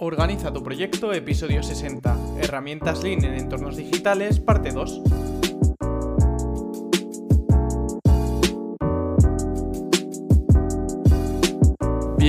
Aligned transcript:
Organiza 0.00 0.52
tu 0.52 0.62
proyecto, 0.62 1.12
episodio 1.12 1.60
60. 1.60 2.16
Herramientas 2.40 3.02
Lean 3.02 3.24
en 3.24 3.34
entornos 3.34 3.76
digitales, 3.76 4.38
parte 4.38 4.70
2. 4.70 5.02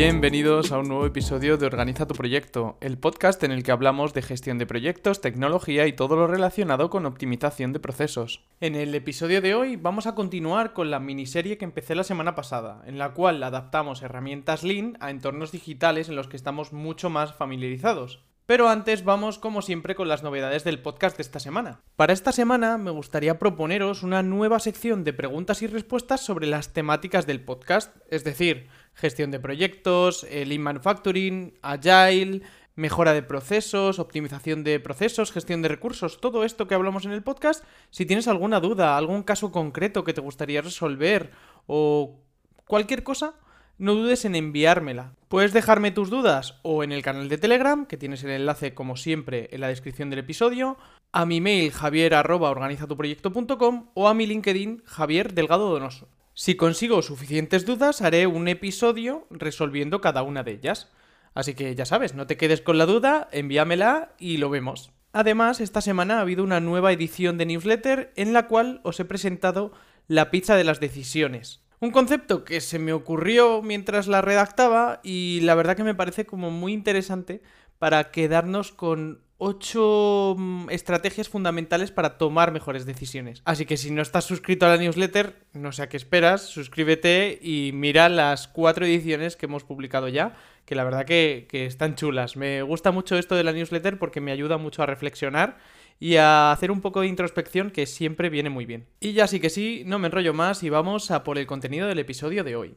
Bienvenidos 0.02 0.72
a 0.72 0.80
un 0.80 0.88
nuevo 0.88 1.06
episodio 1.06 1.58
de 1.58 1.66
Organiza 1.66 2.08
tu 2.08 2.14
proyecto, 2.14 2.78
el 2.80 2.98
podcast 2.98 3.44
en 3.44 3.52
el 3.52 3.64
que 3.64 3.74
hablamos 3.74 4.14
de 4.14 4.22
gestión 4.22 4.58
de 4.58 4.66
proyectos, 4.66 5.20
tecnología 5.20 5.88
y 5.88 5.92
todo 5.92 6.16
lo 6.16 6.26
relacionado 6.26 6.90
con 6.90 7.06
optimización 7.06 7.74
de 7.74 7.82
procesos. 7.82 8.46
En 8.62 8.76
el 8.76 8.96
episodio 8.96 9.42
de 9.42 9.56
hoy 9.56 9.76
vamos 9.76 10.08
a 10.08 10.16
continuar 10.16 10.72
con 10.72 10.90
la 10.90 11.02
miniserie 11.02 11.58
que 11.58 11.66
empecé 11.66 11.96
la 11.96 12.06
semana 12.06 12.34
pasada, 12.34 12.82
en 12.86 12.98
la 12.98 13.14
cual 13.14 13.44
adaptamos 13.44 14.02
herramientas 14.02 14.64
Lean 14.64 14.96
a 15.02 15.12
entornos 15.12 15.52
digitales 15.52 16.08
en 16.08 16.16
los 16.16 16.30
que 16.30 16.38
estamos 16.38 16.72
mucho 16.72 17.10
más 17.10 17.34
familiarizados. 17.34 18.24
Pero 18.50 18.68
antes 18.68 19.04
vamos 19.04 19.38
como 19.38 19.62
siempre 19.62 19.94
con 19.94 20.08
las 20.08 20.24
novedades 20.24 20.64
del 20.64 20.82
podcast 20.82 21.18
de 21.18 21.22
esta 21.22 21.40
semana. 21.40 21.82
Para 21.96 22.14
esta 22.14 22.32
semana 22.32 22.80
me 22.80 22.90
gustaría 22.90 23.38
proponeros 23.38 24.02
una 24.02 24.24
nueva 24.24 24.60
sección 24.60 25.04
de 25.04 25.14
preguntas 25.14 25.62
y 25.62 25.68
respuestas 25.68 26.22
sobre 26.22 26.48
las 26.48 26.74
temáticas 26.74 27.28
del 27.28 27.42
podcast, 27.42 27.96
es 28.10 28.24
decir, 28.24 28.68
gestión 29.00 29.32
de 29.32 29.40
proyectos, 29.40 30.28
lean 30.30 30.62
manufacturing, 30.62 31.54
agile, 31.62 32.42
mejora 32.80 33.14
de 33.14 33.24
procesos, 33.24 34.00
optimización 34.00 34.64
de 34.64 34.80
procesos, 34.80 35.32
gestión 35.32 35.62
de 35.62 35.68
recursos, 35.68 36.20
todo 36.22 36.46
esto 36.46 36.68
que 36.68 36.74
hablamos 36.76 37.06
en 37.06 37.12
el 37.12 37.24
podcast, 37.24 37.64
si 37.90 38.06
tienes 38.06 38.28
alguna 38.28 38.62
duda, 38.62 38.98
algún 38.98 39.24
caso 39.24 39.52
concreto 39.52 40.06
que 40.06 40.14
te 40.14 40.22
gustaría 40.22 40.62
resolver 40.62 41.32
o 41.68 42.22
cualquier 42.66 43.04
cosa, 43.04 43.34
no 43.78 43.96
dudes 43.96 44.26
en 44.26 44.36
enviármela. 44.36 45.14
Puedes 45.28 45.54
dejarme 45.54 45.92
tus 45.92 46.10
dudas 46.10 46.56
o 46.62 46.84
en 46.84 46.92
el 46.92 47.02
canal 47.02 47.30
de 47.30 47.38
Telegram, 47.38 47.86
que 47.86 47.98
tienes 47.98 48.24
el 48.24 48.32
enlace 48.32 48.74
como 48.74 48.96
siempre 48.96 49.50
en 49.52 49.62
la 49.62 49.68
descripción 49.68 50.10
del 50.10 50.18
episodio, 50.20 50.78
a 51.12 51.26
mi 51.26 51.42
mail 51.42 51.72
javier.organizatuproyecto.com 51.72 53.90
o 53.94 54.08
a 54.08 54.14
mi 54.14 54.26
LinkedIn 54.26 54.84
Javier 54.86 55.34
Delgado 55.34 55.70
Donoso. 55.70 56.08
Si 56.40 56.56
consigo 56.56 57.02
suficientes 57.02 57.66
dudas, 57.66 58.02
haré 58.02 58.26
un 58.26 58.48
episodio 58.48 59.28
resolviendo 59.30 60.00
cada 60.00 60.24
una 60.24 60.42
de 60.42 60.54
ellas. 60.54 60.90
Así 61.34 61.54
que 61.54 61.76
ya 61.76 61.84
sabes, 61.84 62.16
no 62.16 62.28
te 62.28 62.38
quedes 62.38 62.62
con 62.62 62.78
la 62.78 62.86
duda, 62.86 63.28
envíamela 63.34 64.14
y 64.18 64.38
lo 64.38 64.50
vemos. 64.50 64.94
Además, 65.12 65.60
esta 65.60 65.82
semana 65.82 66.18
ha 66.18 66.22
habido 66.22 66.46
una 66.46 66.62
nueva 66.62 66.94
edición 66.94 67.38
de 67.38 67.46
newsletter 67.46 68.14
en 68.16 68.32
la 68.32 68.48
cual 68.48 68.80
os 68.86 69.02
he 69.02 69.04
presentado 69.04 69.74
la 70.08 70.32
pizza 70.32 70.56
de 70.56 70.64
las 70.64 70.80
decisiones. 70.80 71.62
Un 71.82 71.92
concepto 71.92 72.46
que 72.46 72.62
se 72.62 72.80
me 72.80 72.94
ocurrió 72.94 73.62
mientras 73.62 74.08
la 74.08 74.22
redactaba 74.22 75.02
y 75.04 75.42
la 75.42 75.56
verdad 75.56 75.76
que 75.76 75.84
me 75.84 75.94
parece 75.94 76.26
como 76.26 76.52
muy 76.52 76.72
interesante 76.72 77.42
para 77.80 78.12
quedarnos 78.12 78.72
con 78.72 79.26
ocho 79.40 80.36
mm, 80.38 80.70
estrategias 80.70 81.30
fundamentales 81.30 81.92
para 81.92 82.18
tomar 82.18 82.52
mejores 82.52 82.86
decisiones. 82.86 83.42
Así 83.46 83.66
que 83.66 83.78
si 83.78 83.90
no 83.90 84.02
estás 84.02 84.26
suscrito 84.26 84.66
a 84.66 84.70
la 84.70 84.78
newsletter, 84.78 85.36
no 85.54 85.72
sé 85.72 85.82
a 85.82 85.90
qué 85.90 85.98
esperas, 85.98 86.44
suscríbete 86.44 87.40
y 87.42 87.72
mira 87.74 88.10
las 88.10 88.48
cuatro 88.48 88.86
ediciones 88.86 89.36
que 89.36 89.48
hemos 89.48 89.64
publicado 89.64 90.10
ya, 90.10 90.36
que 90.66 90.76
la 90.76 90.84
verdad 90.84 91.06
que, 91.06 91.48
que 91.50 91.66
están 91.66 91.96
chulas. 91.96 92.36
Me 92.36 92.62
gusta 92.62 92.92
mucho 92.92 93.18
esto 93.18 93.36
de 93.36 93.44
la 93.44 93.54
newsletter 93.54 93.98
porque 93.98 94.22
me 94.22 94.32
ayuda 94.32 94.58
mucho 94.58 94.84
a 94.84 94.86
reflexionar 94.86 95.58
y 96.00 96.18
a 96.18 96.52
hacer 96.52 96.70
un 96.70 96.82
poco 96.82 97.02
de 97.02 97.08
introspección 97.08 97.72
que 97.72 97.86
siempre 97.86 98.30
viene 98.30 98.50
muy 98.50 98.66
bien. 98.66 98.88
Y 99.00 99.14
ya 99.14 99.28
sí 99.28 99.40
que 99.40 99.50
sí, 99.50 99.84
no 99.86 100.00
me 100.00 100.08
enrollo 100.08 100.34
más 100.34 100.64
y 100.64 100.70
vamos 100.70 101.12
a 101.12 101.24
por 101.24 101.38
el 101.38 101.48
contenido 101.48 101.88
del 101.88 102.00
episodio 102.00 102.44
de 102.44 102.56
hoy. 102.56 102.76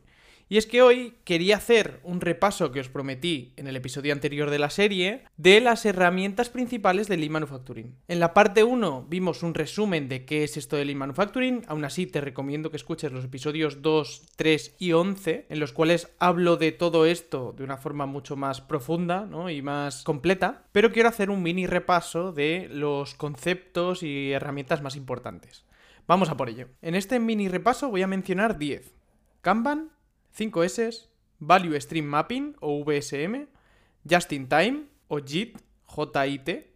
Y 0.53 0.58
es 0.58 0.67
que 0.67 0.83
hoy 0.83 1.14
quería 1.25 1.56
hacer 1.56 2.00
un 2.03 2.20
repaso 2.20 2.72
que 2.72 2.81
os 2.81 2.91
prometí 2.91 3.55
en 3.56 3.69
el 3.69 3.77
episodio 3.77 4.12
anterior 4.12 4.50
de 4.50 4.59
la 4.59 4.69
serie 4.69 5.25
de 5.39 5.62
las 5.62 5.86
herramientas 5.86 6.50
principales 6.50 7.09
de 7.09 7.17
Lean 7.17 7.33
Manufacturing. 7.33 7.97
En 8.06 8.20
la 8.20 8.34
parte 8.34 8.62
1 8.62 9.06
vimos 9.09 9.42
un 9.42 9.55
resumen 9.55 10.10
de 10.10 10.26
qué 10.26 10.44
es 10.44 10.59
esto 10.59 10.76
de 10.76 10.84
Lean 10.84 10.99
Manufacturing, 10.99 11.62
aún 11.69 11.87
así 11.87 12.06
te 12.06 12.21
recomiendo 12.21 12.71
que 12.71 12.76
escuches 12.76 13.12
los 13.12 13.25
episodios 13.25 13.81
2, 13.81 14.25
3 14.37 14.76
y 14.78 14.93
11, 14.93 15.47
en 15.49 15.59
los 15.59 15.72
cuales 15.72 16.12
hablo 16.19 16.59
de 16.59 16.71
todo 16.71 17.06
esto 17.06 17.55
de 17.56 17.65
una 17.65 17.78
forma 17.78 18.05
mucho 18.05 18.37
más 18.37 18.60
profunda 18.60 19.26
y 19.50 19.62
más 19.62 20.05
completa, 20.05 20.66
pero 20.71 20.93
quiero 20.93 21.09
hacer 21.09 21.31
un 21.31 21.43
mini 21.43 21.66
repaso 21.66 22.31
de 22.31 22.69
los 22.71 23.15
conceptos 23.15 24.03
y 24.03 24.32
herramientas 24.32 24.82
más 24.82 24.97
importantes. 24.97 25.65
Vamos 26.06 26.28
a 26.28 26.37
por 26.37 26.50
ello. 26.50 26.69
En 26.82 26.94
este 26.94 27.19
mini 27.21 27.49
repaso 27.49 27.88
voy 27.88 28.03
a 28.03 28.06
mencionar 28.06 28.59
10. 28.59 28.93
Kanban, 29.41 29.93
5S, 30.37 31.09
Value 31.38 31.81
Stream 31.81 32.06
Mapping 32.06 32.56
o 32.60 32.84
VSM, 32.84 33.47
Just 34.04 34.32
in 34.32 34.48
Time 34.48 34.84
o 35.09 35.19
JIT, 35.19 35.59
JIT, 35.87 36.66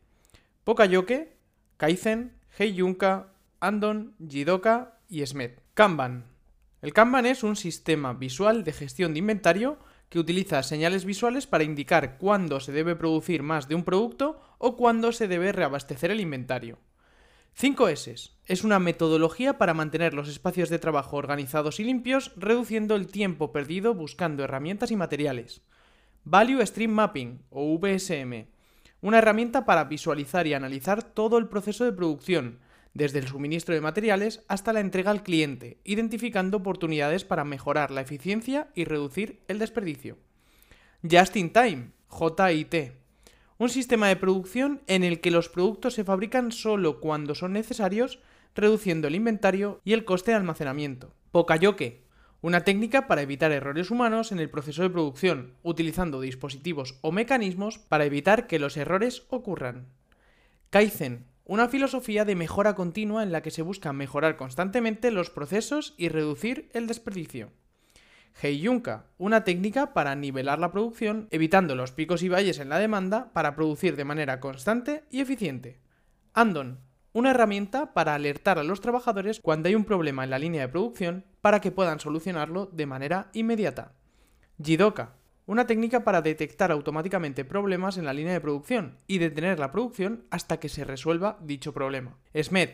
Pokayoke, 0.65 1.37
Kaizen, 1.77 2.33
Heiyunka, 2.59 3.33
Andon, 3.61 4.15
Jidoka 4.19 4.99
y 5.09 5.25
SMET. 5.25 5.61
Kanban. 5.75 6.25
El 6.83 6.93
Kanban 6.93 7.27
es 7.27 7.43
un 7.43 7.57
sistema 7.57 8.13
visual 8.13 8.65
de 8.65 8.73
gestión 8.73 9.13
de 9.13 9.19
inventario 9.21 9.79
que 10.09 10.19
utiliza 10.19 10.63
señales 10.63 11.05
visuales 11.05 11.47
para 11.47 11.65
indicar 11.65 12.19
cuándo 12.19 12.61
se 12.61 12.73
debe 12.73 12.97
producir 12.97 13.43
más 13.43 13.69
de 13.69 13.75
un 13.75 13.85
producto 13.85 14.41
o 14.59 14.77
cuándo 14.77 15.13
se 15.13 15.29
debe 15.29 15.53
reabastecer 15.53 16.11
el 16.11 16.21
inventario. 16.21 16.79
5S. 17.59 18.33
Es 18.45 18.65
una 18.65 18.79
metodología 18.79 19.57
para 19.57 19.73
mantener 19.73 20.13
los 20.13 20.29
espacios 20.29 20.69
de 20.69 20.79
trabajo 20.79 21.17
organizados 21.17 21.81
y 21.81 21.85
limpios, 21.85 22.33
reduciendo 22.37 22.95
el 22.95 23.07
tiempo 23.07 23.51
perdido 23.51 23.95
buscando 23.95 24.45
herramientas 24.45 24.91
y 24.91 24.97
materiales. 24.97 25.63
Value 26.25 26.67
Stream 26.67 26.91
Mapping, 26.91 27.41
o 27.49 27.79
VSM. 27.79 28.49
Una 29.01 29.19
herramienta 29.19 29.65
para 29.65 29.85
visualizar 29.85 30.47
y 30.47 30.53
analizar 30.53 31.03
todo 31.03 31.39
el 31.39 31.49
proceso 31.49 31.87
de 31.87 31.95
producción, 31.95 32.59
desde 32.93 33.21
el 33.21 33.29
suministro 33.29 33.75
de 33.75 33.81
materiales 33.81 34.45
hasta 34.49 34.75
la 34.75 34.81
entrega 34.81 35.11
al 35.11 35.23
cliente, 35.23 35.79
identificando 35.83 36.59
oportunidades 36.59 37.25
para 37.25 37.45
mejorar 37.45 37.91
la 37.91 38.03
eficiencia 38.03 38.69
y 38.75 38.85
reducir 38.85 39.41
el 39.49 39.59
desperdicio. 39.59 40.19
Just 41.03 41.37
in 41.37 41.51
Time, 41.55 41.93
JIT 42.11 43.06
un 43.59 43.69
sistema 43.71 44.09
de 44.09 44.17
producción 44.17 44.83
en 44.87 45.03
el 45.03 45.21
que 45.21 45.31
los 45.31 45.49
productos 45.49 45.95
se 45.95 46.05
fabrican 46.05 46.53
solo 46.53 47.01
cuando 47.01 47.35
son 47.35 47.53
necesarios, 47.53 48.19
reduciendo 48.55 49.09
el 49.09 49.15
inventario 49.15 49.81
y 49.85 49.93
el 49.93 50.05
coste 50.05 50.33
de 50.33 50.37
almacenamiento. 50.37 51.15
Pokayoke, 51.31 52.03
una 52.43 52.65
técnica 52.65 53.07
para 53.07 53.23
evitar 53.23 53.53
errores 53.53 53.91
humanos 53.91 54.31
en 54.31 54.39
el 54.39 54.51
proceso 54.51 54.83
de 54.83 54.91
producción, 54.91 55.55
utilizando 55.63 56.21
dispositivos 56.21 56.99
o 57.01 57.13
mecanismos 57.13 57.79
para 57.79 58.05
evitar 58.05 58.47
que 58.47 58.59
los 58.59 58.77
errores 58.77 59.25
ocurran. 59.31 59.87
Kaizen, 60.71 61.27
una 61.45 61.69
filosofía 61.69 62.25
de 62.25 62.35
mejora 62.35 62.75
continua 62.75 63.23
en 63.23 63.33
la 63.33 63.41
que 63.41 63.51
se 63.51 63.63
busca 63.63 63.93
mejorar 63.93 64.37
constantemente 64.37 65.11
los 65.11 65.31
procesos 65.31 65.95
y 65.97 66.09
reducir 66.09 66.69
el 66.75 66.87
desperdicio. 66.87 67.51
Heiyunka, 68.43 69.07
una 69.17 69.45
técnica 69.45 69.95
para 69.95 70.15
nivelar 70.15 70.59
la 70.59 70.71
producción, 70.71 71.27
evitando 71.31 71.75
los 71.75 71.93
picos 71.93 72.23
y 72.23 72.29
valles 72.29 72.59
en 72.59 72.69
la 72.69 72.79
demanda 72.79 73.33
para 73.33 73.55
producir 73.55 73.97
de 73.97 74.05
manera 74.05 74.41
constante 74.41 75.05
y 75.11 75.21
eficiente. 75.21 75.81
Andon, 76.35 76.81
una 77.15 77.31
herramienta 77.31 77.95
para 77.95 78.15
alertar 78.15 78.59
a 78.59 78.63
los 78.63 78.83
trabajadores 78.83 79.41
cuando 79.41 79.69
hay 79.69 79.75
un 79.75 79.85
problema 79.87 80.23
en 80.23 80.31
la 80.31 80.39
línea 80.39 80.61
de 80.61 80.69
producción 80.69 81.25
para 81.41 81.61
que 81.61 81.73
puedan 81.73 81.99
solucionarlo 81.99 82.67
de 82.67 82.85
manera 82.85 83.31
inmediata. 83.33 83.95
Jidoka, 84.63 85.15
una 85.47 85.67
técnica 85.67 86.05
para 86.05 86.21
detectar 86.21 86.71
automáticamente 86.71 87.45
problemas 87.47 87.97
en 87.97 88.05
la 88.05 88.13
línea 88.13 88.35
de 88.35 88.41
producción 88.41 88.99
y 89.07 89.17
detener 89.17 89.59
la 89.59 89.73
producción 89.73 90.25
hasta 90.31 90.59
que 90.59 90.69
se 90.69 90.85
resuelva 90.85 91.39
dicho 91.41 91.73
problema. 91.73 92.19
SMED, 92.35 92.71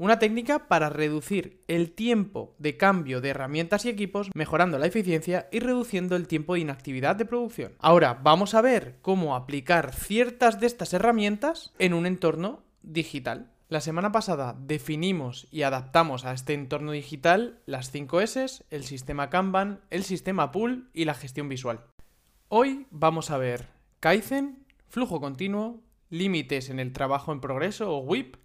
una 0.00 0.18
técnica 0.18 0.66
para 0.66 0.88
reducir 0.88 1.62
el 1.68 1.92
tiempo 1.92 2.54
de 2.56 2.78
cambio 2.78 3.20
de 3.20 3.28
herramientas 3.28 3.84
y 3.84 3.90
equipos, 3.90 4.30
mejorando 4.34 4.78
la 4.78 4.86
eficiencia 4.86 5.46
y 5.52 5.60
reduciendo 5.60 6.16
el 6.16 6.26
tiempo 6.26 6.54
de 6.54 6.60
inactividad 6.60 7.16
de 7.16 7.26
producción. 7.26 7.74
Ahora 7.80 8.18
vamos 8.22 8.54
a 8.54 8.62
ver 8.62 8.96
cómo 9.02 9.36
aplicar 9.36 9.94
ciertas 9.94 10.58
de 10.58 10.68
estas 10.68 10.94
herramientas 10.94 11.74
en 11.78 11.92
un 11.92 12.06
entorno 12.06 12.62
digital. 12.80 13.50
La 13.68 13.82
semana 13.82 14.10
pasada 14.10 14.56
definimos 14.58 15.46
y 15.50 15.62
adaptamos 15.62 16.24
a 16.24 16.32
este 16.32 16.54
entorno 16.54 16.92
digital 16.92 17.58
las 17.66 17.90
5 17.90 18.22
S, 18.22 18.64
el 18.70 18.84
sistema 18.84 19.28
Kanban, 19.28 19.80
el 19.90 20.04
sistema 20.04 20.50
Pool 20.50 20.88
y 20.94 21.04
la 21.04 21.12
gestión 21.12 21.50
visual. 21.50 21.84
Hoy 22.48 22.86
vamos 22.90 23.30
a 23.30 23.36
ver 23.36 23.68
Kaizen, 24.00 24.64
flujo 24.88 25.20
continuo, 25.20 25.82
límites 26.08 26.70
en 26.70 26.80
el 26.80 26.94
trabajo 26.94 27.32
en 27.32 27.42
progreso 27.42 27.94
o 27.94 27.98
WIP, 27.98 28.36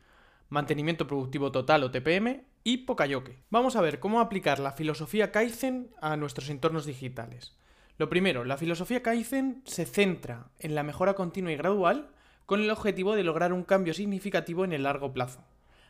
mantenimiento 0.50 1.07
productivo 1.07 1.51
total 1.51 1.83
o 1.83 1.92
TPM 1.92 2.44
y 2.63 2.77
Pokayoke. 2.77 3.39
Vamos 3.50 3.75
a 3.75 3.81
ver 3.81 4.00
cómo 4.00 4.19
aplicar 4.19 4.59
la 4.59 4.71
filosofía 4.71 5.31
Kaizen 5.31 5.92
a 6.01 6.18
nuestros 6.18 6.50
entornos 6.50 6.86
digitales. 6.86 7.56
Lo 7.97 8.09
primero, 8.09 8.44
la 8.44 8.57
filosofía 8.57 9.01
Kaizen 9.01 9.62
se 9.65 9.86
centra 9.86 10.50
en 10.59 10.75
la 10.75 10.83
mejora 10.83 11.13
continua 11.13 11.51
y 11.51 11.56
gradual 11.56 12.09
con 12.45 12.62
el 12.62 12.69
objetivo 12.69 13.15
de 13.15 13.24
lograr 13.24 13.53
un 13.53 13.63
cambio 13.63 13.94
significativo 13.94 14.65
en 14.65 14.74
el 14.74 14.83
largo 14.83 15.13
plazo. 15.13 15.44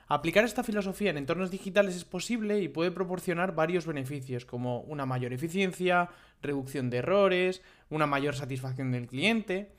Aplicar 0.08 0.46
esta 0.46 0.64
filosofía 0.64 1.10
en 1.10 1.18
entornos 1.18 1.50
digitales 1.50 1.96
es 1.96 2.06
posible 2.06 2.60
y 2.62 2.68
puede 2.68 2.92
proporcionar 2.92 3.56
varios 3.56 3.88
beneficios 3.88 4.46
como 4.46 4.82
una 4.82 5.08
mayor 5.08 5.34
eficiencia, 5.34 6.10
reducción 6.44 6.92
de 6.92 6.98
errores, 6.98 7.64
una 7.90 8.06
mayor 8.06 8.36
satisfacción 8.36 8.92
del 8.92 9.08
cliente. 9.08 9.72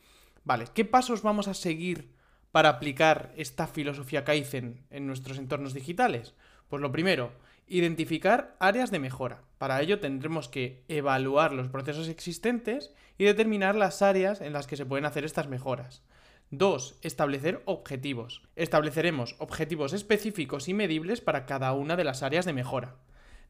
Vale, 0.44 0.64
¿qué 0.74 0.84
pasos 0.84 1.22
vamos 1.22 1.46
a 1.46 1.54
seguir 1.54 2.15
para 2.56 2.70
aplicar 2.70 3.34
esta 3.36 3.66
filosofía 3.66 4.24
Kaizen 4.24 4.80
en 4.88 5.06
nuestros 5.06 5.36
entornos 5.36 5.74
digitales? 5.74 6.32
Pues 6.70 6.80
lo 6.80 6.90
primero, 6.90 7.32
identificar 7.66 8.56
áreas 8.60 8.90
de 8.90 8.98
mejora. 8.98 9.42
Para 9.58 9.78
ello 9.82 10.00
tendremos 10.00 10.48
que 10.48 10.82
evaluar 10.88 11.52
los 11.52 11.68
procesos 11.68 12.08
existentes 12.08 12.94
y 13.18 13.24
determinar 13.24 13.74
las 13.74 14.00
áreas 14.00 14.40
en 14.40 14.54
las 14.54 14.66
que 14.66 14.78
se 14.78 14.86
pueden 14.86 15.04
hacer 15.04 15.26
estas 15.26 15.48
mejoras. 15.48 16.02
2. 16.50 17.00
Establecer 17.02 17.60
objetivos. 17.66 18.40
Estableceremos 18.56 19.36
objetivos 19.38 19.92
específicos 19.92 20.66
y 20.68 20.72
medibles 20.72 21.20
para 21.20 21.44
cada 21.44 21.74
una 21.74 21.94
de 21.94 22.04
las 22.04 22.22
áreas 22.22 22.46
de 22.46 22.54
mejora. 22.54 22.94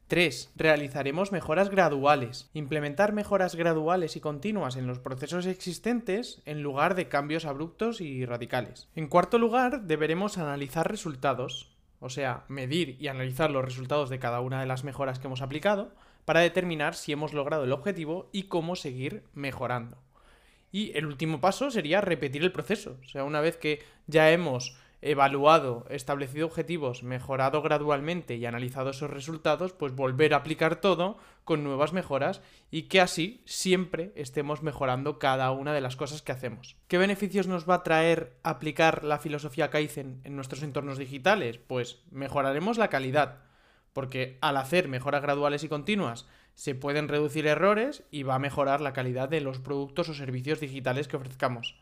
3. 0.07 0.53
Realizaremos 0.55 1.33
mejoras 1.33 1.69
graduales. 1.69 2.49
Implementar 2.53 3.11
mejoras 3.11 3.55
graduales 3.55 4.15
y 4.15 4.21
continuas 4.21 4.77
en 4.77 4.87
los 4.87 4.99
procesos 4.99 5.45
existentes 5.45 6.41
en 6.45 6.63
lugar 6.63 6.95
de 6.95 7.09
cambios 7.09 7.45
abruptos 7.45 7.99
y 7.99 8.25
radicales. 8.25 8.87
En 8.95 9.07
cuarto 9.07 9.37
lugar, 9.37 9.81
deberemos 9.83 10.37
analizar 10.37 10.89
resultados, 10.89 11.75
o 11.99 12.09
sea, 12.09 12.45
medir 12.47 12.95
y 13.01 13.09
analizar 13.09 13.51
los 13.51 13.65
resultados 13.65 14.09
de 14.09 14.19
cada 14.19 14.39
una 14.39 14.61
de 14.61 14.67
las 14.67 14.85
mejoras 14.85 15.19
que 15.19 15.27
hemos 15.27 15.41
aplicado 15.41 15.91
para 16.23 16.39
determinar 16.39 16.95
si 16.95 17.11
hemos 17.11 17.33
logrado 17.33 17.65
el 17.65 17.73
objetivo 17.73 18.29
y 18.31 18.43
cómo 18.43 18.77
seguir 18.77 19.23
mejorando. 19.33 19.97
Y 20.71 20.97
el 20.97 21.05
último 21.05 21.41
paso 21.41 21.69
sería 21.69 22.01
repetir 22.01 22.43
el 22.43 22.51
proceso. 22.53 22.97
O 23.03 23.07
sea, 23.09 23.25
una 23.25 23.41
vez 23.41 23.57
que 23.57 23.83
ya 24.07 24.31
hemos 24.31 24.77
evaluado, 25.01 25.85
establecido 25.89 26.47
objetivos, 26.47 27.03
mejorado 27.03 27.61
gradualmente 27.61 28.35
y 28.35 28.45
analizado 28.45 28.89
esos 28.89 29.09
resultados, 29.09 29.73
pues 29.73 29.95
volver 29.95 30.33
a 30.33 30.37
aplicar 30.37 30.81
todo 30.81 31.17
con 31.43 31.63
nuevas 31.63 31.93
mejoras 31.93 32.41
y 32.71 32.83
que 32.83 32.99
así 32.99 33.41
siempre 33.45 34.11
estemos 34.15 34.63
mejorando 34.63 35.19
cada 35.19 35.51
una 35.51 35.73
de 35.73 35.81
las 35.81 35.95
cosas 35.95 36.21
que 36.21 36.31
hacemos. 36.31 36.75
¿Qué 36.87 36.97
beneficios 36.97 37.47
nos 37.47 37.69
va 37.69 37.75
a 37.75 37.83
traer 37.83 38.37
aplicar 38.43 39.03
la 39.03 39.19
filosofía 39.19 39.69
Kaizen 39.69 40.21
en 40.23 40.35
nuestros 40.35 40.63
entornos 40.63 40.97
digitales? 40.97 41.57
Pues 41.57 42.01
mejoraremos 42.11 42.77
la 42.77 42.89
calidad, 42.89 43.43
porque 43.93 44.37
al 44.41 44.57
hacer 44.57 44.87
mejoras 44.87 45.21
graduales 45.21 45.63
y 45.63 45.69
continuas 45.69 46.27
se 46.55 46.73
pueden 46.73 47.07
reducir 47.07 47.45
errores 47.45 48.03
y 48.09 48.23
va 48.23 48.35
a 48.35 48.39
mejorar 48.39 48.81
la 48.81 48.93
calidad 48.93 49.29
de 49.29 49.41
los 49.41 49.59
productos 49.59 50.09
o 50.09 50.15
servicios 50.15 50.59
digitales 50.59 51.07
que 51.07 51.15
ofrezcamos. 51.15 51.75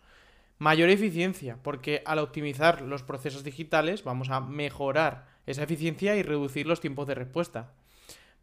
Mayor 0.57 0.89
eficiencia, 0.89 1.59
porque 1.61 2.01
al 2.05 2.19
optimizar 2.19 2.81
los 2.81 3.03
procesos 3.03 3.43
digitales 3.43 4.05
vamos 4.05 4.29
a 4.29 4.39
mejorar 4.39 5.27
esa 5.45 5.63
eficiencia 5.63 6.15
y 6.15 6.23
reducir 6.23 6.65
los 6.65 6.79
tiempos 6.79 7.07
de 7.07 7.15
respuesta. 7.15 7.73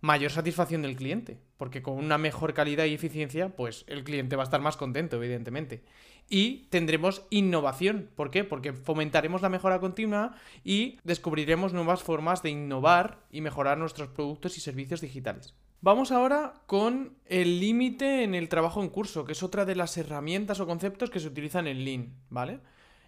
Mayor 0.03 0.31
satisfacción 0.31 0.83
del 0.83 0.97
cliente, 0.97 1.39
porque 1.57 1.81
con 1.81 1.95
una 1.95 2.19
mejor 2.19 2.53
calidad 2.53 2.85
y 2.85 2.93
eficiencia, 2.93 3.57
pues 3.57 3.85
el 3.87 4.05
cliente 4.05 4.37
va 4.37 4.43
a 4.43 4.45
estar 4.45 4.61
más 4.61 4.77
contento, 4.77 5.17
evidentemente. 5.17 5.85
Y 6.29 6.67
tendremos 6.71 7.25
innovación. 7.31 8.11
¿Por 8.15 8.31
qué? 8.31 8.45
Porque 8.45 8.73
fomentaremos 8.73 9.41
la 9.41 9.49
mejora 9.49 9.81
continua 9.81 10.35
y 10.65 10.99
descubriremos 11.05 11.73
nuevas 11.73 12.03
formas 12.03 12.43
de 12.43 12.51
innovar 12.51 13.21
y 13.31 13.41
mejorar 13.41 13.79
nuestros 13.79 14.09
productos 14.09 14.59
y 14.59 14.61
servicios 14.61 15.01
digitales. 15.01 15.55
Vamos 15.85 16.13
ahora 16.13 16.63
con 16.67 17.19
el 17.27 17.59
límite 17.59 18.23
en 18.23 18.37
el 18.37 18.49
trabajo 18.49 18.85
en 18.85 18.89
curso, 18.89 19.25
que 19.25 19.33
es 19.33 19.43
otra 19.43 19.65
de 19.65 19.75
las 19.75 19.97
herramientas 19.97 20.61
o 20.61 20.67
conceptos 20.67 21.11
que 21.11 21.19
se 21.19 21.27
utilizan 21.27 21.67
en 21.67 21.85
Lean, 21.85 22.15
¿vale? 22.31 22.61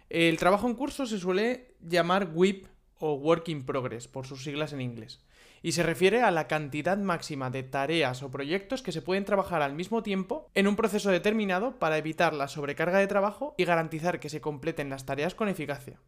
El 0.09 0.35
trabajo 0.35 0.67
en 0.67 0.75
curso 0.75 1.05
se 1.05 1.17
suele 1.17 1.73
llamar 1.79 2.31
WIP 2.33 2.67
o 2.99 3.13
Work 3.13 3.47
in 3.47 3.65
Progress, 3.65 4.09
por 4.09 4.27
sus 4.27 4.43
siglas 4.43 4.73
en 4.73 4.81
inglés, 4.81 5.21
y 5.61 5.71
se 5.71 5.83
refiere 5.83 6.21
a 6.21 6.31
la 6.31 6.49
cantidad 6.49 6.97
máxima 6.97 7.49
de 7.49 7.63
tareas 7.63 8.21
o 8.23 8.29
proyectos 8.29 8.81
que 8.81 8.91
se 8.91 9.01
pueden 9.01 9.23
trabajar 9.23 9.61
al 9.61 9.73
mismo 9.73 10.03
tiempo 10.03 10.51
en 10.53 10.67
un 10.67 10.75
proceso 10.75 11.11
determinado 11.11 11.79
para 11.79 11.97
evitar 11.97 12.33
la 12.33 12.49
sobrecarga 12.49 12.99
de 12.99 13.07
trabajo 13.07 13.55
y 13.57 13.63
garantizar 13.63 14.19
que 14.19 14.27
se 14.27 14.41
completen 14.41 14.89
las 14.89 15.05
tareas 15.05 15.33
con 15.33 15.47
eficacia. 15.47 16.01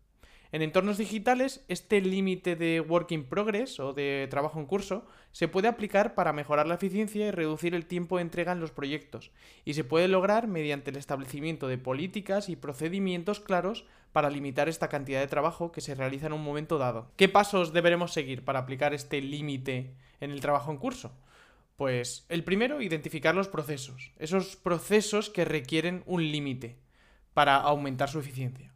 En 0.52 0.62
entornos 0.62 0.98
digitales, 0.98 1.66
este 1.68 2.00
límite 2.00 2.56
de 2.56 2.80
work 2.80 3.12
in 3.12 3.26
progress 3.26 3.80
o 3.80 3.94
de 3.94 4.28
trabajo 4.30 4.60
en 4.60 4.66
curso 4.66 5.06
se 5.34 5.50
puede 5.50 5.68
aplicar 5.68 6.16
para 6.16 6.32
mejorar 6.32 6.68
la 6.68 6.76
eficiencia 6.76 7.28
y 7.28 7.32
reducir 7.32 7.76
el 7.76 7.86
tiempo 7.86 8.16
de 8.16 8.22
entrega 8.22 8.54
en 8.54 8.62
los 8.62 8.72
proyectos, 8.72 9.32
y 9.66 9.74
se 9.74 9.84
puede 9.84 10.08
lograr 10.08 10.48
mediante 10.48 10.92
el 10.92 10.98
establecimiento 10.98 11.68
de 11.68 11.78
políticas 11.78 12.48
y 12.48 12.56
procedimientos 12.56 13.42
claros 13.42 13.86
para 14.14 14.30
limitar 14.30 14.70
esta 14.70 14.88
cantidad 14.88 15.20
de 15.20 15.28
trabajo 15.28 15.72
que 15.72 15.82
se 15.82 15.96
realiza 15.96 16.28
en 16.28 16.34
un 16.34 16.44
momento 16.44 16.78
dado. 16.78 17.12
¿Qué 17.18 17.28
pasos 17.28 17.74
deberemos 17.74 18.14
seguir 18.14 18.46
para 18.46 18.60
aplicar 18.60 18.94
este 18.94 19.22
límite 19.22 19.94
en 20.22 20.32
el 20.32 20.40
trabajo 20.40 20.72
en 20.72 20.78
curso? 20.78 21.14
Pues 21.76 22.26
el 22.30 22.44
primero, 22.44 22.82
identificar 22.82 23.36
los 23.36 23.50
procesos, 23.50 24.12
esos 24.18 24.56
procesos 24.56 25.30
que 25.30 25.46
requieren 25.46 26.04
un 26.08 26.24
límite 26.32 26.80
para 27.34 27.58
aumentar 27.58 28.10
su 28.10 28.20
eficiencia. 28.20 28.74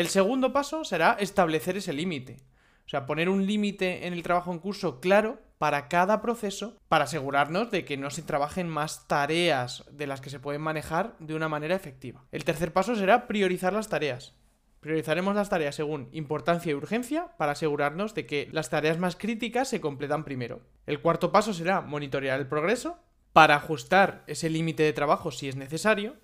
El 0.00 0.08
segundo 0.08 0.54
paso 0.54 0.82
será 0.82 1.18
establecer 1.20 1.76
ese 1.76 1.92
límite. 1.92 2.38
O 2.86 2.88
sea, 2.88 3.04
poner 3.04 3.28
un 3.28 3.44
límite 3.44 4.06
en 4.06 4.14
el 4.14 4.22
trabajo 4.22 4.50
en 4.50 4.58
curso 4.58 4.98
claro 4.98 5.42
para 5.58 5.88
cada 5.88 6.22
proceso 6.22 6.78
para 6.88 7.04
asegurarnos 7.04 7.70
de 7.70 7.84
que 7.84 7.98
no 7.98 8.08
se 8.08 8.22
trabajen 8.22 8.66
más 8.66 9.06
tareas 9.08 9.84
de 9.92 10.06
las 10.06 10.22
que 10.22 10.30
se 10.30 10.40
pueden 10.40 10.62
manejar 10.62 11.16
de 11.18 11.34
una 11.34 11.50
manera 11.50 11.76
efectiva. 11.76 12.24
El 12.32 12.44
tercer 12.44 12.72
paso 12.72 12.96
será 12.96 13.26
priorizar 13.26 13.74
las 13.74 13.90
tareas. 13.90 14.32
Priorizaremos 14.80 15.34
las 15.34 15.50
tareas 15.50 15.74
según 15.74 16.08
importancia 16.12 16.72
y 16.72 16.76
urgencia 16.76 17.36
para 17.36 17.52
asegurarnos 17.52 18.14
de 18.14 18.24
que 18.24 18.48
las 18.52 18.70
tareas 18.70 18.98
más 18.98 19.16
críticas 19.16 19.68
se 19.68 19.82
completan 19.82 20.24
primero. 20.24 20.62
El 20.86 21.02
cuarto 21.02 21.30
paso 21.30 21.52
será 21.52 21.82
monitorear 21.82 22.40
el 22.40 22.48
progreso 22.48 22.96
para 23.34 23.54
ajustar 23.54 24.24
ese 24.26 24.48
límite 24.48 24.82
de 24.82 24.94
trabajo 24.94 25.30
si 25.30 25.50
es 25.50 25.56
necesario 25.56 26.16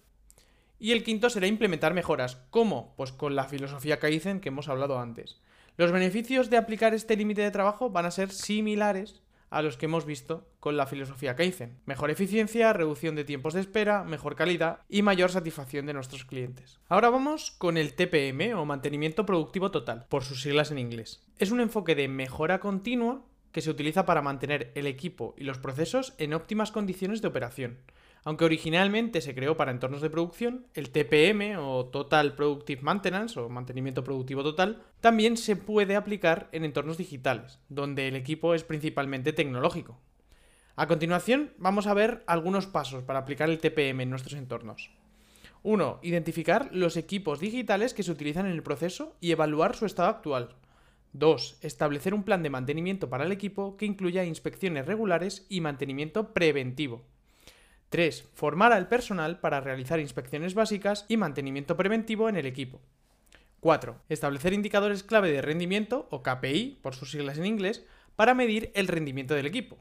y 0.78 0.93
el 0.93 1.05
quinto 1.05 1.31
será 1.31 1.46
implementar 1.46 1.94
mejoras. 1.94 2.38
¿Cómo? 2.50 2.94
Pues 2.96 3.12
con 3.12 3.37
la 3.37 3.44
filosofía 3.44 3.99
Kaizen 3.99 4.40
que 4.40 4.49
hemos 4.49 4.69
hablado 4.69 4.99
antes. 4.99 5.40
Los 5.76 5.93
beneficios 5.93 6.50
de 6.50 6.56
aplicar 6.56 6.94
este 6.94 7.17
límite 7.17 7.43
de 7.43 7.50
trabajo 7.50 7.90
van 7.90 8.06
a 8.06 8.11
ser 8.11 8.31
similares 8.31 9.20
a 9.50 9.62
los 9.62 9.76
que 9.76 9.87
hemos 9.87 10.06
visto 10.06 10.49
con 10.61 10.76
la 10.76 10.87
filosofía 10.87 11.37
Kaizen. 11.37 11.78
Mejor 11.87 12.11
eficiencia, 12.11 12.73
reducción 12.73 13.14
de 13.14 13.25
tiempos 13.25 13.55
de 13.55 13.61
espera, 13.61 14.05
mejor 14.05 14.37
calidad 14.37 14.81
y 14.88 15.02
mayor 15.02 15.31
satisfacción 15.31 15.87
de 15.87 15.94
nuestros 15.94 16.25
clientes. 16.25 16.78
Ahora 16.88 17.11
vamos 17.11 17.52
con 17.52 17.76
el 17.76 17.94
TPM 17.94 18.55
o 18.55 18.64
mantenimiento 18.64 19.25
productivo 19.26 19.70
total, 19.70 20.06
por 20.08 20.25
sus 20.25 20.43
siglas 20.43 20.70
en 20.70 20.78
inglés. 20.78 21.23
Es 21.38 21.50
un 21.50 21.61
enfoque 21.61 21.94
de 21.94 22.08
mejora 22.08 22.58
continua 22.61 23.23
que 23.52 23.62
se 23.62 23.70
utiliza 23.70 24.05
para 24.05 24.20
mantener 24.20 24.73
el 24.75 24.87
equipo 24.87 25.34
y 25.38 25.44
los 25.44 25.58
procesos 25.58 26.14
en 26.19 26.34
óptimas 26.34 26.73
condiciones 26.73 27.23
de 27.23 27.28
operación. 27.28 27.78
Aunque 28.26 28.44
originalmente 28.44 29.20
se 29.20 29.37
creó 29.37 29.56
para 29.56 29.70
entornos 29.70 30.02
de 30.02 30.11
producción, 30.11 30.67
el 30.75 30.90
TPM 30.90 31.56
o 31.61 31.87
Total 31.87 32.35
Productive 32.35 32.83
Maintenance 32.83 33.38
o 33.38 33.49
mantenimiento 33.49 34.02
productivo 34.02 34.42
total 34.42 34.83
también 35.00 35.37
se 35.37 35.54
puede 35.54 35.95
aplicar 35.95 36.49
en 36.50 36.64
entornos 36.64 36.99
digitales, 36.99 37.61
donde 37.68 38.09
el 38.09 38.16
equipo 38.16 38.54
es 38.54 38.64
principalmente 38.64 39.33
tecnológico. 39.33 40.00
A 40.75 40.88
continuación, 40.88 41.52
vamos 41.59 41.87
a 41.87 41.95
ver 41.95 42.25
algunos 42.26 42.66
pasos 42.66 43.04
para 43.04 43.21
aplicar 43.21 43.49
el 43.49 43.61
TPM 43.61 44.00
en 44.00 44.11
nuestros 44.11 44.35
entornos. 44.35 44.90
1. 45.62 46.00
Identificar 46.02 46.68
los 46.73 46.97
equipos 46.97 47.38
digitales 47.38 47.95
que 47.95 48.02
se 48.02 48.11
utilizan 48.11 48.47
en 48.47 48.52
el 48.52 48.64
proceso 48.64 49.14
y 49.21 49.30
evaluar 49.30 49.76
su 49.76 49.87
estado 49.87 50.09
actual. 50.09 50.56
2. 51.12 51.59
Establecer 51.61 52.12
un 52.12 52.25
plan 52.25 52.42
de 52.42 52.50
mantenimiento 52.50 53.09
para 53.09 53.25
el 53.25 53.30
equipo 53.30 53.76
que 53.76 53.87
incluya 53.87 54.25
inspecciones 54.25 54.85
regulares 54.85 55.47
y 55.49 55.61
mantenimiento 55.61 56.35
preventivo. 56.35 57.04
3. 57.88 58.28
Formar 58.35 58.73
al 58.73 58.88
personal 58.88 59.38
para 59.38 59.61
realizar 59.61 60.00
inspecciones 60.00 60.55
básicas 60.55 61.07
y 61.09 61.16
mantenimiento 61.16 61.76
preventivo 61.76 62.28
en 62.28 62.37
el 62.37 62.47
equipo. 62.47 62.81
4. 63.61 63.97
Establecer 64.09 64.52
indicadores 64.52 65.02
clave 65.02 65.31
de 65.33 65.43
rendimiento, 65.43 66.09
o 66.11 66.23
KPI, 66.23 66.78
por 66.83 66.95
sus 66.95 67.11
siglas 67.11 67.38
en 67.38 67.47
inglés, 67.47 67.85
para 68.16 68.35
medir 68.35 68.71
el 68.75 68.88
rendimiento 68.88 69.35
del 69.35 69.47
equipo. 69.47 69.78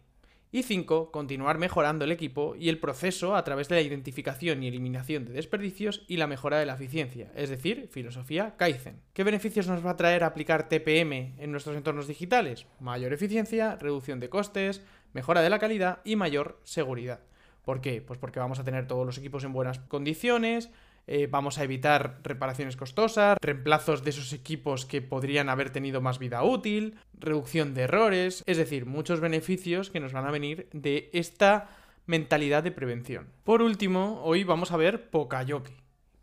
Y 0.51 0.63
5. 0.63 1.12
Continuar 1.12 1.57
mejorando 1.57 2.05
el 2.05 2.12
equipo 2.12 2.55
y 2.55 2.69
el 2.69 2.79
proceso 2.79 3.35
a 3.35 3.43
través 3.43 3.67
de 3.67 3.75
la 3.75 3.81
identificación 3.81 4.63
y 4.63 4.67
eliminación 4.67 5.25
de 5.25 5.33
desperdicios 5.33 6.05
y 6.07 6.17
la 6.17 6.27
mejora 6.27 6.59
de 6.59 6.65
la 6.65 6.75
eficiencia, 6.75 7.31
es 7.35 7.50
decir, 7.50 7.89
filosofía 7.91 8.55
Kaizen. 8.55 9.01
¿Qué 9.13 9.24
beneficios 9.24 9.67
nos 9.67 9.85
va 9.85 9.91
a 9.91 9.97
traer 9.97 10.24
aplicar 10.24 10.69
TPM 10.69 11.33
en 11.38 11.51
nuestros 11.51 11.75
entornos 11.75 12.07
digitales? 12.07 12.67
Mayor 12.79 13.12
eficiencia, 13.12 13.75
reducción 13.75 14.21
de 14.21 14.29
costes, 14.29 14.81
mejora 15.13 15.41
de 15.41 15.50
la 15.50 15.59
calidad 15.59 16.00
y 16.05 16.15
mayor 16.15 16.62
seguridad. 16.63 17.19
¿Por 17.65 17.81
qué? 17.81 18.01
Pues 18.01 18.19
porque 18.19 18.39
vamos 18.39 18.60
a 18.60 18.63
tener 18.63 18.88
todos 18.88 19.05
los 19.05 19.17
equipos 19.17 19.43
en 19.43 19.53
buenas 19.53 19.79
condiciones, 19.79 20.69
eh, 21.07 21.27
vamos 21.29 21.60
a 21.60 21.63
evitar 21.63 22.19
reparaciones 22.24 22.75
costosas, 22.75 23.38
reemplazos 23.41 24.03
de 24.03 24.10
esos 24.10 24.34
equipos 24.34 24.86
que 24.86 25.01
podrían 25.01 25.50
haber 25.50 25.69
tenido 25.69 26.01
más 26.01 26.17
vida 26.17 26.43
útil, 26.43 26.95
reducción 27.13 27.74
de 27.74 27.84
errores, 27.84 28.43
es 28.48 28.57
decir, 28.57 28.86
muchos 28.86 29.19
beneficios 29.19 29.89
que 29.89 30.00
nos 30.00 30.13
van 30.13 30.25
a 30.25 30.31
venir 30.31 30.67
de 30.74 31.10
esta 31.13 31.69
mentalidad 32.07 32.63
de 32.63 32.72
prevención. 32.72 33.27
Por 33.43 33.62
último, 33.62 34.22
hoy 34.24 34.43
vamos 34.43 34.72
a 34.72 34.77
ver 34.77 35.10
Pokayoke. 35.10 35.72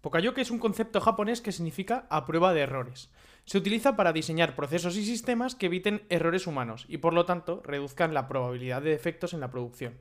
Pokayoke 0.01 0.39
es 0.39 0.51
un 0.51 0.59
concepto 0.59 1.01
japonés 1.01 1.41
que 1.41 1.53
significa 1.53 2.07
a 2.11 2.25
prueba 2.25 2.53
de 2.53 2.63
errores. 2.63 3.13
Se 3.45 3.59
utiliza 3.59 3.95
para 3.95 4.13
diseñar 4.13 4.57
procesos 4.57 4.97
y 4.97 5.05
sistemas 5.05 5.55
que 5.55 5.67
eviten 5.67 6.03
errores 6.09 6.49
humanos 6.49 6.87
y 6.89 6.99
por 6.99 7.15
lo 7.15 7.25
tanto 7.25 7.63
reduzcan 7.65 8.15
la 8.15 8.27
probabilidad 8.27 8.83
de 8.83 8.91
defectos 8.91 9.33
en 9.33 9.41
la 9.41 9.51
producción. 9.51 9.95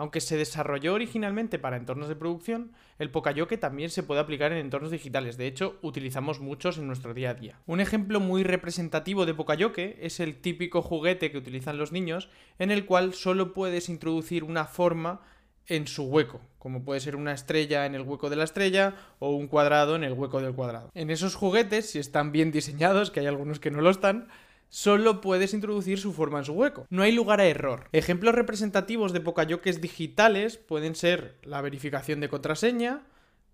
Aunque 0.00 0.22
se 0.22 0.38
desarrolló 0.38 0.94
originalmente 0.94 1.58
para 1.58 1.76
entornos 1.76 2.08
de 2.08 2.16
producción, 2.16 2.72
el 2.98 3.10
Pocayoke 3.10 3.60
también 3.60 3.90
se 3.90 4.02
puede 4.02 4.22
aplicar 4.22 4.50
en 4.50 4.56
entornos 4.56 4.90
digitales. 4.90 5.36
De 5.36 5.46
hecho, 5.46 5.78
utilizamos 5.82 6.40
muchos 6.40 6.78
en 6.78 6.86
nuestro 6.86 7.12
día 7.12 7.28
a 7.28 7.34
día. 7.34 7.60
Un 7.66 7.80
ejemplo 7.80 8.18
muy 8.18 8.42
representativo 8.42 9.26
de 9.26 9.34
Pocayoke 9.34 9.98
es 10.00 10.18
el 10.18 10.40
típico 10.40 10.80
juguete 10.80 11.30
que 11.30 11.36
utilizan 11.36 11.76
los 11.76 11.92
niños, 11.92 12.30
en 12.58 12.70
el 12.70 12.86
cual 12.86 13.12
solo 13.12 13.52
puedes 13.52 13.90
introducir 13.90 14.42
una 14.42 14.64
forma 14.64 15.20
en 15.66 15.86
su 15.86 16.04
hueco, 16.04 16.40
como 16.58 16.82
puede 16.82 17.00
ser 17.00 17.14
una 17.14 17.34
estrella 17.34 17.84
en 17.84 17.94
el 17.94 18.00
hueco 18.00 18.30
de 18.30 18.36
la 18.36 18.44
estrella 18.44 18.94
o 19.18 19.36
un 19.36 19.48
cuadrado 19.48 19.96
en 19.96 20.04
el 20.04 20.14
hueco 20.14 20.40
del 20.40 20.54
cuadrado. 20.54 20.88
En 20.94 21.10
esos 21.10 21.34
juguetes, 21.34 21.90
si 21.90 21.98
están 21.98 22.32
bien 22.32 22.52
diseñados, 22.52 23.10
que 23.10 23.20
hay 23.20 23.26
algunos 23.26 23.60
que 23.60 23.70
no 23.70 23.82
lo 23.82 23.90
están, 23.90 24.28
solo 24.70 25.20
puedes 25.20 25.52
introducir 25.52 25.98
su 25.98 26.14
forma 26.14 26.38
en 26.38 26.46
su 26.46 26.54
hueco. 26.54 26.86
No 26.88 27.02
hay 27.02 27.12
lugar 27.12 27.40
a 27.40 27.46
error. 27.46 27.88
Ejemplos 27.92 28.34
representativos 28.34 29.12
de 29.12 29.20
Pokayokes 29.20 29.82
digitales 29.82 30.56
pueden 30.56 30.94
ser 30.94 31.36
la 31.42 31.60
verificación 31.60 32.20
de 32.20 32.30
contraseña, 32.30 33.02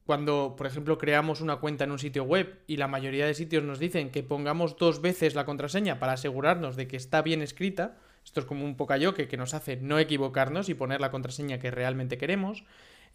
cuando, 0.07 0.55
por 0.57 0.69
ejemplo, 0.69 0.99
creamos 0.99 1.41
una 1.41 1.57
cuenta 1.57 1.83
en 1.83 1.91
un 1.91 1.99
sitio 1.99 2.23
web 2.23 2.61
y 2.69 2.77
la 2.77 2.87
mayoría 2.87 3.27
de 3.27 3.35
sitios 3.35 3.65
nos 3.65 3.81
dicen 3.81 4.11
que 4.11 4.23
pongamos 4.23 4.77
dos 4.79 5.03
veces 5.03 5.35
la 5.35 5.45
contraseña 5.45 5.99
para 5.99 6.13
asegurarnos 6.13 6.77
de 6.77 6.87
que 6.87 6.97
está 6.97 7.23
bien 7.23 7.43
escrita, 7.43 7.97
esto 8.25 8.41
es 8.41 8.47
como 8.47 8.65
un 8.65 8.77
Pokayoke 8.77 9.27
que 9.27 9.37
nos 9.37 9.53
hace 9.53 9.77
no 9.77 9.99
equivocarnos 9.99 10.69
y 10.69 10.75
poner 10.75 11.01
la 11.01 11.11
contraseña 11.11 11.59
que 11.59 11.73
realmente 11.73 12.19
queremos. 12.19 12.65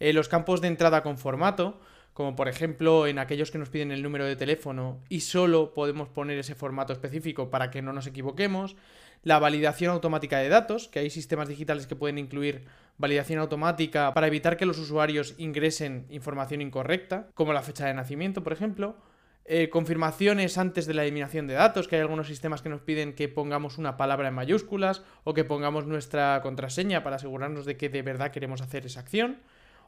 Eh, 0.00 0.12
los 0.12 0.28
campos 0.28 0.60
de 0.60 0.68
entrada 0.68 1.02
con 1.02 1.16
formato, 1.16 1.80
como 2.12 2.36
por 2.36 2.48
ejemplo 2.48 3.06
en 3.06 3.18
aquellos 3.18 3.50
que 3.50 3.58
nos 3.58 3.70
piden 3.70 3.90
el 3.90 4.02
número 4.02 4.24
de 4.24 4.36
teléfono 4.36 5.00
y 5.08 5.20
solo 5.20 5.72
podemos 5.74 6.08
poner 6.08 6.38
ese 6.38 6.54
formato 6.54 6.92
específico 6.92 7.50
para 7.50 7.70
que 7.70 7.82
no 7.82 7.92
nos 7.92 8.06
equivoquemos, 8.06 8.76
la 9.22 9.38
validación 9.38 9.92
automática 9.92 10.38
de 10.38 10.48
datos, 10.48 10.88
que 10.88 10.98
hay 10.98 11.10
sistemas 11.10 11.48
digitales 11.48 11.86
que 11.86 11.96
pueden 11.96 12.18
incluir 12.18 12.64
validación 12.98 13.38
automática 13.38 14.12
para 14.14 14.26
evitar 14.26 14.56
que 14.56 14.66
los 14.66 14.78
usuarios 14.78 15.34
ingresen 15.38 16.06
información 16.10 16.60
incorrecta, 16.60 17.28
como 17.34 17.52
la 17.52 17.62
fecha 17.62 17.86
de 17.86 17.94
nacimiento, 17.94 18.42
por 18.42 18.52
ejemplo, 18.52 18.96
eh, 19.44 19.70
confirmaciones 19.70 20.58
antes 20.58 20.86
de 20.86 20.94
la 20.94 21.02
eliminación 21.02 21.46
de 21.46 21.54
datos, 21.54 21.88
que 21.88 21.96
hay 21.96 22.02
algunos 22.02 22.28
sistemas 22.28 22.62
que 22.62 22.68
nos 22.68 22.80
piden 22.80 23.12
que 23.12 23.28
pongamos 23.28 23.78
una 23.78 23.96
palabra 23.96 24.28
en 24.28 24.34
mayúsculas 24.34 25.02
o 25.24 25.34
que 25.34 25.44
pongamos 25.44 25.86
nuestra 25.86 26.40
contraseña 26.42 27.02
para 27.02 27.16
asegurarnos 27.16 27.64
de 27.64 27.76
que 27.76 27.88
de 27.88 28.02
verdad 28.02 28.30
queremos 28.30 28.60
hacer 28.60 28.86
esa 28.86 29.00
acción 29.00 29.38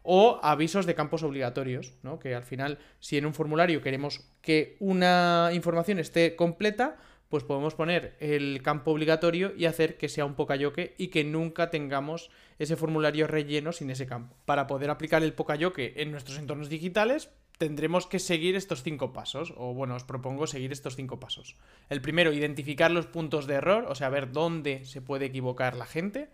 o 0.04 0.38
avisos 0.42 0.87
de 0.87 0.94
campos 0.94 1.25
obligatorios, 1.25 1.94
¿no? 2.02 2.20
Que 2.20 2.34
al 2.34 2.44
final, 2.44 2.78
si 3.00 3.16
en 3.16 3.26
un 3.26 3.34
formulario 3.34 3.80
queremos 3.80 4.20
que 4.42 4.76
una 4.78 5.50
información 5.52 5.99
esté 5.99 6.37
completa, 6.37 6.96
pues 7.30 7.42
podemos 7.42 7.75
poner 7.75 8.14
el 8.20 8.62
campo 8.62 8.92
obligatorio 8.92 9.52
y 9.56 9.64
hacer 9.64 9.96
que 9.96 10.11
sea 10.11 10.26
un 10.26 10.34
pocayoke 10.34 10.94
y 10.99 11.08
que 11.08 11.25
nunca 11.25 11.70
tengamos 11.70 12.30
ese 12.58 12.76
formulario 12.76 13.26
relleno 13.26 13.73
sin 13.73 13.90
ese 13.90 14.06
campo. 14.06 14.37
Para 14.44 14.66
poder 14.66 14.90
aplicar 14.90 15.25
el 15.25 15.32
pocayoke 15.32 15.94
en 15.96 16.12
nuestros 16.12 16.38
entornos 16.38 16.68
digitales, 16.68 17.30
tendremos 17.58 18.06
que 18.06 18.18
seguir 18.18 18.56
estos 18.56 18.82
cinco 18.82 19.12
pasos, 19.12 19.54
o 19.56 19.73
bueno, 19.75 19.96
os 19.96 20.04
propongo 20.04 20.46
seguir 20.46 20.70
estos 20.70 20.96
cinco 20.96 21.18
pasos. 21.18 21.56
El 21.88 22.02
primero, 22.02 22.32
identificar 22.32 22.90
los 22.90 23.06
puntos 23.06 23.46
de 23.46 23.54
error, 23.54 23.87
o 23.88 23.94
sea, 23.94 24.11
ver 24.11 24.32
dónde 24.32 24.84
se 24.84 25.00
puede 25.00 25.26
equivocar 25.26 25.76
la 25.76 25.87
gente. 25.87 26.28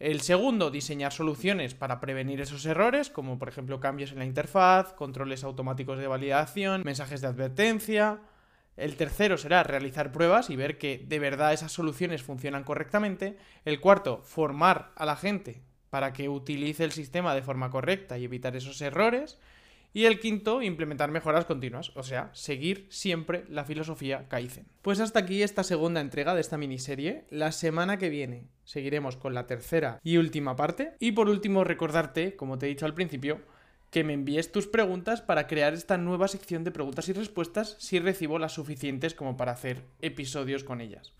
El 0.00 0.20
segundo, 0.20 0.70
diseñar 0.70 1.12
soluciones 1.12 1.74
para 1.74 2.00
prevenir 2.00 2.40
esos 2.40 2.66
errores, 2.66 3.10
como 3.10 3.38
por 3.38 3.48
ejemplo 3.48 3.78
cambios 3.80 4.12
en 4.12 4.18
la 4.18 4.24
interfaz, 4.24 4.92
controles 4.92 5.44
automáticos 5.44 5.98
de 5.98 6.08
validación, 6.08 6.82
mensajes 6.84 7.20
de 7.20 7.28
advertencia. 7.28 8.20
El 8.76 8.96
tercero 8.96 9.38
será 9.38 9.62
realizar 9.62 10.10
pruebas 10.10 10.50
y 10.50 10.56
ver 10.56 10.78
que 10.78 11.04
de 11.06 11.18
verdad 11.20 11.52
esas 11.52 11.70
soluciones 11.70 12.24
funcionan 12.24 12.64
correctamente. 12.64 13.38
El 13.64 13.80
cuarto, 13.80 14.20
formar 14.24 14.90
a 14.96 15.06
la 15.06 15.14
gente 15.14 15.62
para 15.90 16.12
que 16.12 16.28
utilice 16.28 16.82
el 16.82 16.90
sistema 16.90 17.36
de 17.36 17.42
forma 17.42 17.70
correcta 17.70 18.18
y 18.18 18.24
evitar 18.24 18.56
esos 18.56 18.80
errores. 18.80 19.38
Y 19.96 20.06
el 20.06 20.18
quinto, 20.18 20.60
implementar 20.60 21.12
mejoras 21.12 21.44
continuas, 21.44 21.92
o 21.94 22.02
sea, 22.02 22.28
seguir 22.32 22.88
siempre 22.90 23.44
la 23.48 23.64
filosofía 23.64 24.28
Kaizen. 24.28 24.66
Pues 24.82 24.98
hasta 24.98 25.20
aquí 25.20 25.44
esta 25.44 25.62
segunda 25.62 26.00
entrega 26.00 26.34
de 26.34 26.40
esta 26.40 26.58
miniserie. 26.58 27.24
La 27.30 27.52
semana 27.52 27.96
que 27.96 28.08
viene 28.08 28.48
seguiremos 28.64 29.16
con 29.16 29.34
la 29.34 29.46
tercera 29.46 30.00
y 30.02 30.16
última 30.16 30.56
parte. 30.56 30.94
Y 30.98 31.12
por 31.12 31.28
último, 31.28 31.62
recordarte, 31.62 32.34
como 32.34 32.58
te 32.58 32.66
he 32.66 32.70
dicho 32.70 32.86
al 32.86 32.94
principio, 32.94 33.40
que 33.92 34.02
me 34.02 34.14
envíes 34.14 34.50
tus 34.50 34.66
preguntas 34.66 35.22
para 35.22 35.46
crear 35.46 35.74
esta 35.74 35.96
nueva 35.96 36.26
sección 36.26 36.64
de 36.64 36.72
preguntas 36.72 37.08
y 37.08 37.12
respuestas 37.12 37.76
si 37.78 38.00
recibo 38.00 38.40
las 38.40 38.54
suficientes 38.54 39.14
como 39.14 39.36
para 39.36 39.52
hacer 39.52 39.84
episodios 40.00 40.64
con 40.64 40.80
ellas. 40.80 41.12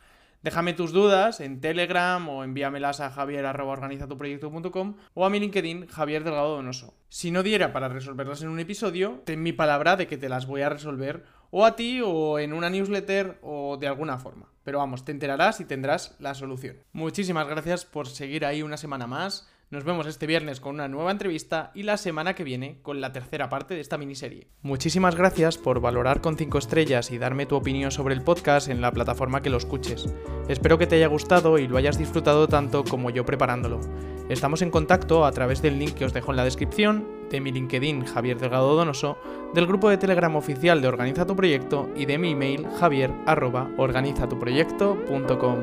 Déjame 0.44 0.74
tus 0.74 0.92
dudas 0.92 1.40
en 1.40 1.62
Telegram 1.62 2.28
o 2.28 2.44
envíamelas 2.44 3.00
a 3.00 3.08
javier.organizatuproyecto.com 3.08 4.96
o 5.14 5.24
a 5.24 5.30
mi 5.30 5.40
LinkedIn 5.40 5.86
Javier 5.86 6.22
Delgado 6.22 6.56
Donoso. 6.56 6.92
Si 7.08 7.30
no 7.30 7.42
diera 7.42 7.72
para 7.72 7.88
resolverlas 7.88 8.42
en 8.42 8.50
un 8.50 8.60
episodio, 8.60 9.22
ten 9.24 9.42
mi 9.42 9.54
palabra 9.54 9.96
de 9.96 10.06
que 10.06 10.18
te 10.18 10.28
las 10.28 10.46
voy 10.46 10.60
a 10.60 10.68
resolver 10.68 11.24
o 11.50 11.64
a 11.64 11.76
ti 11.76 12.02
o 12.04 12.38
en 12.38 12.52
una 12.52 12.68
newsletter 12.68 13.38
o 13.40 13.78
de 13.78 13.86
alguna 13.86 14.18
forma. 14.18 14.52
Pero 14.64 14.80
vamos, 14.80 15.06
te 15.06 15.12
enterarás 15.12 15.60
y 15.60 15.64
tendrás 15.64 16.14
la 16.18 16.34
solución. 16.34 16.76
Muchísimas 16.92 17.48
gracias 17.48 17.86
por 17.86 18.06
seguir 18.06 18.44
ahí 18.44 18.62
una 18.62 18.76
semana 18.76 19.06
más. 19.06 19.48
Nos 19.70 19.84
vemos 19.84 20.06
este 20.06 20.26
viernes 20.26 20.60
con 20.60 20.76
una 20.76 20.88
nueva 20.88 21.10
entrevista 21.10 21.72
y 21.74 21.82
la 21.82 21.96
semana 21.96 22.34
que 22.34 22.44
viene 22.44 22.78
con 22.82 23.00
la 23.00 23.12
tercera 23.12 23.48
parte 23.48 23.74
de 23.74 23.80
esta 23.80 23.98
miniserie. 23.98 24.46
Muchísimas 24.62 25.16
gracias 25.16 25.58
por 25.58 25.80
valorar 25.80 26.20
con 26.20 26.36
5 26.36 26.58
estrellas 26.58 27.10
y 27.10 27.18
darme 27.18 27.46
tu 27.46 27.56
opinión 27.56 27.90
sobre 27.90 28.14
el 28.14 28.22
podcast 28.22 28.68
en 28.68 28.80
la 28.80 28.92
plataforma 28.92 29.42
que 29.42 29.50
lo 29.50 29.56
escuches. 29.56 30.06
Espero 30.48 30.78
que 30.78 30.86
te 30.86 30.94
haya 30.96 31.08
gustado 31.08 31.58
y 31.58 31.66
lo 31.66 31.76
hayas 31.76 31.98
disfrutado 31.98 32.46
tanto 32.46 32.84
como 32.84 33.10
yo 33.10 33.24
preparándolo. 33.24 33.80
Estamos 34.28 34.62
en 34.62 34.70
contacto 34.70 35.26
a 35.26 35.32
través 35.32 35.60
del 35.60 35.76
link 35.78 35.94
que 35.94 36.04
os 36.04 36.12
dejo 36.12 36.30
en 36.30 36.36
la 36.36 36.44
descripción, 36.44 37.08
de 37.30 37.40
mi 37.40 37.50
LinkedIn 37.52 38.04
Javier 38.06 38.38
Delgado 38.38 38.76
Donoso, 38.76 39.18
del 39.54 39.66
grupo 39.66 39.90
de 39.90 39.98
Telegram 39.98 40.36
oficial 40.36 40.80
de 40.80 40.86
Organiza 40.88 41.26
tu 41.26 41.36
Proyecto 41.36 41.90
y 41.96 42.06
de 42.06 42.18
mi 42.18 42.30
email 42.32 42.66
javier.organizatuproyecto.com. 42.78 45.58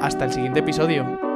Hasta 0.00 0.24
el 0.24 0.32
siguiente 0.32 0.60
episodio. 0.60 1.31